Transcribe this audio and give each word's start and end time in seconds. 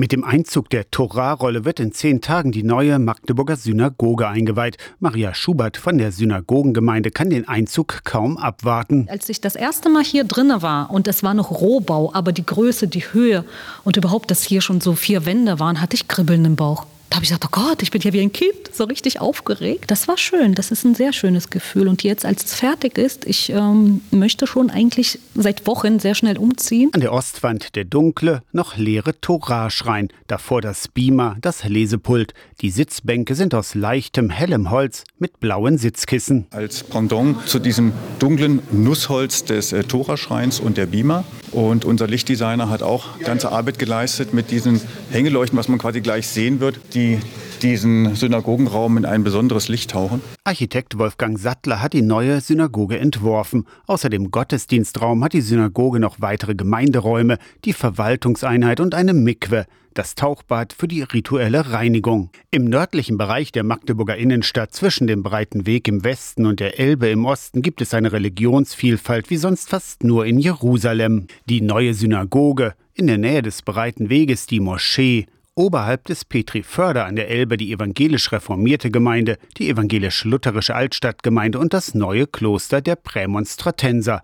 Mit 0.00 0.12
dem 0.12 0.24
Einzug 0.24 0.70
der 0.70 0.90
Torahrolle 0.90 1.66
wird 1.66 1.78
in 1.78 1.92
zehn 1.92 2.22
Tagen 2.22 2.52
die 2.52 2.62
neue 2.62 2.98
Magdeburger 2.98 3.56
Synagoge 3.56 4.26
eingeweiht. 4.26 4.78
Maria 4.98 5.34
Schubert 5.34 5.76
von 5.76 5.98
der 5.98 6.10
Synagogengemeinde 6.10 7.10
kann 7.10 7.28
den 7.28 7.46
Einzug 7.46 8.02
kaum 8.04 8.38
abwarten. 8.38 9.06
Als 9.10 9.28
ich 9.28 9.42
das 9.42 9.56
erste 9.56 9.90
Mal 9.90 10.02
hier 10.02 10.24
drinne 10.24 10.62
war 10.62 10.90
und 10.90 11.06
es 11.06 11.22
war 11.22 11.34
noch 11.34 11.50
Rohbau, 11.50 12.14
aber 12.14 12.32
die 12.32 12.46
Größe, 12.46 12.88
die 12.88 13.12
Höhe 13.12 13.44
und 13.84 13.98
überhaupt, 13.98 14.30
dass 14.30 14.42
hier 14.42 14.62
schon 14.62 14.80
so 14.80 14.94
vier 14.94 15.26
Wände 15.26 15.60
waren, 15.60 15.82
hatte 15.82 15.96
ich 15.96 16.08
Kribbeln 16.08 16.46
im 16.46 16.56
Bauch. 16.56 16.86
Da 17.10 17.16
habe 17.16 17.24
ich 17.24 17.30
gesagt, 17.30 17.44
oh 17.44 17.48
Gott, 17.50 17.82
ich 17.82 17.90
bin 17.90 18.00
hier 18.00 18.12
wie 18.12 18.20
ein 18.20 18.32
Kind, 18.32 18.72
so 18.72 18.84
richtig 18.84 19.20
aufgeregt. 19.20 19.90
Das 19.90 20.06
war 20.06 20.16
schön, 20.16 20.54
das 20.54 20.70
ist 20.70 20.84
ein 20.84 20.94
sehr 20.94 21.12
schönes 21.12 21.50
Gefühl. 21.50 21.88
Und 21.88 22.04
jetzt, 22.04 22.24
als 22.24 22.44
es 22.44 22.54
fertig 22.54 22.98
ist, 22.98 23.26
ich 23.26 23.50
ähm, 23.50 24.00
möchte 24.12 24.46
schon 24.46 24.70
eigentlich 24.70 25.18
seit 25.34 25.66
Wochen 25.66 25.98
sehr 25.98 26.14
schnell 26.14 26.38
umziehen. 26.38 26.90
An 26.92 27.00
der 27.00 27.12
Ostwand 27.12 27.74
der 27.74 27.84
dunkle, 27.84 28.42
noch 28.52 28.76
leere 28.76 29.20
Torah-Schrein. 29.20 30.08
Davor 30.28 30.60
das 30.60 30.86
Beamer, 30.86 31.36
das 31.40 31.64
Lesepult. 31.64 32.32
Die 32.60 32.70
Sitzbänke 32.70 33.34
sind 33.34 33.56
aus 33.56 33.74
leichtem, 33.74 34.30
hellem 34.30 34.70
Holz 34.70 35.02
mit 35.18 35.40
blauen 35.40 35.78
Sitzkissen. 35.78 36.46
Als 36.50 36.84
Pendant 36.84 37.44
zu 37.48 37.58
diesem 37.58 37.92
dunklen 38.20 38.62
Nussholz 38.70 39.44
des 39.44 39.72
äh, 39.72 39.82
Tora-Schreins 39.82 40.60
und 40.60 40.76
der 40.76 40.86
Beamer. 40.86 41.24
Und 41.50 41.84
unser 41.84 42.06
Lichtdesigner 42.06 42.70
hat 42.70 42.84
auch 42.84 43.18
ganze 43.18 43.50
Arbeit 43.50 43.80
geleistet 43.80 44.32
mit 44.32 44.52
diesen 44.52 44.80
Hängeleuchten, 45.10 45.58
was 45.58 45.66
man 45.66 45.80
quasi 45.80 46.00
gleich 46.00 46.28
sehen 46.28 46.60
wird. 46.60 46.78
Die 46.94 46.99
die 47.00 47.18
diesen 47.62 48.14
Synagogenraum 48.14 48.96
in 48.96 49.04
ein 49.04 49.22
besonderes 49.22 49.68
Licht 49.68 49.90
tauchen. 49.90 50.22
Architekt 50.44 50.98
Wolfgang 50.98 51.38
Sattler 51.38 51.82
hat 51.82 51.92
die 51.92 52.02
neue 52.02 52.40
Synagoge 52.40 52.98
entworfen. 52.98 53.66
Außer 53.86 54.08
dem 54.08 54.30
Gottesdienstraum 54.30 55.22
hat 55.22 55.34
die 55.34 55.42
Synagoge 55.42 56.00
noch 56.00 56.20
weitere 56.20 56.54
Gemeinderäume, 56.54 57.38
die 57.64 57.74
Verwaltungseinheit 57.74 58.80
und 58.80 58.94
eine 58.94 59.12
Mikwe, 59.12 59.66
das 59.92 60.14
Tauchbad 60.14 60.72
für 60.72 60.88
die 60.88 61.02
rituelle 61.02 61.70
Reinigung. 61.72 62.30
Im 62.50 62.64
nördlichen 62.64 63.18
Bereich 63.18 63.52
der 63.52 63.64
Magdeburger 63.64 64.16
Innenstadt 64.16 64.72
zwischen 64.72 65.06
dem 65.06 65.22
breiten 65.22 65.66
Weg 65.66 65.86
im 65.88 66.02
Westen 66.02 66.46
und 66.46 66.60
der 66.60 66.78
Elbe 66.78 67.08
im 67.08 67.24
Osten 67.26 67.60
gibt 67.60 67.82
es 67.82 67.92
eine 67.92 68.12
Religionsvielfalt 68.12 69.28
wie 69.28 69.36
sonst 69.36 69.68
fast 69.68 70.02
nur 70.02 70.24
in 70.24 70.38
Jerusalem. 70.38 71.26
Die 71.46 71.60
neue 71.60 71.92
Synagoge, 71.92 72.74
in 72.94 73.06
der 73.06 73.18
Nähe 73.18 73.42
des 73.42 73.62
breiten 73.62 74.08
Weges 74.08 74.46
die 74.46 74.60
Moschee, 74.60 75.26
Oberhalb 75.60 76.06
des 76.06 76.24
Petri 76.24 76.62
Förder 76.62 77.04
an 77.04 77.16
der 77.16 77.28
Elbe 77.28 77.58
die 77.58 77.70
evangelisch 77.70 78.32
reformierte 78.32 78.90
Gemeinde, 78.90 79.36
die 79.58 79.68
evangelisch-lutherische 79.68 80.74
Altstadtgemeinde 80.74 81.58
und 81.58 81.74
das 81.74 81.92
neue 81.92 82.26
Kloster 82.26 82.80
der 82.80 82.96
Prämonstratenser. 82.96 84.22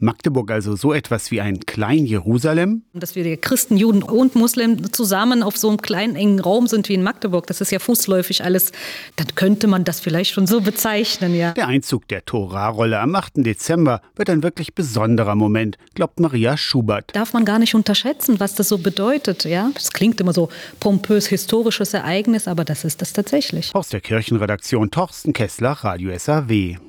Magdeburg 0.00 0.50
also 0.50 0.76
so 0.76 0.92
etwas 0.92 1.30
wie 1.30 1.40
ein 1.40 1.60
Klein-Jerusalem? 1.60 2.82
Dass 2.92 3.14
wir 3.14 3.36
Christen, 3.36 3.76
Juden 3.76 4.02
und 4.02 4.34
Muslimen 4.34 4.92
zusammen 4.92 5.42
auf 5.42 5.56
so 5.56 5.68
einem 5.68 5.82
kleinen, 5.82 6.16
engen 6.16 6.40
Raum 6.40 6.66
sind 6.66 6.88
wie 6.88 6.94
in 6.94 7.02
Magdeburg, 7.02 7.46
das 7.46 7.60
ist 7.60 7.72
ja 7.72 7.78
fußläufig 7.78 8.44
alles, 8.44 8.72
dann 9.16 9.28
könnte 9.34 9.66
man 9.66 9.84
das 9.84 10.00
vielleicht 10.00 10.32
schon 10.32 10.46
so 10.46 10.60
bezeichnen, 10.60 11.34
ja. 11.34 11.52
Der 11.52 11.66
Einzug 11.66 12.06
der 12.08 12.24
Torahrolle 12.24 13.00
am 13.00 13.14
8. 13.14 13.32
Dezember 13.38 14.00
wird 14.16 14.30
ein 14.30 14.42
wirklich 14.42 14.74
besonderer 14.74 15.34
Moment, 15.34 15.78
glaubt 15.94 16.20
Maria 16.20 16.56
Schubert. 16.56 17.14
Darf 17.14 17.32
man 17.32 17.44
gar 17.44 17.58
nicht 17.58 17.74
unterschätzen, 17.74 18.40
was 18.40 18.54
das 18.54 18.68
so 18.68 18.78
bedeutet, 18.78 19.44
ja. 19.44 19.70
Das 19.74 19.92
klingt 19.92 20.20
immer 20.20 20.32
so 20.32 20.48
pompös, 20.80 21.26
historisches 21.26 21.94
Ereignis, 21.94 22.48
aber 22.48 22.64
das 22.64 22.84
ist 22.84 23.02
das 23.02 23.12
tatsächlich. 23.12 23.74
Aus 23.74 23.88
der 23.88 24.00
Kirchenredaktion 24.00 24.90
Torsten 24.90 25.32
Kessler, 25.32 25.72
Radio 25.72 26.16
SAW. 26.16 26.87